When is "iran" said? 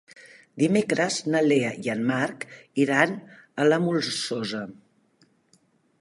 2.85-3.13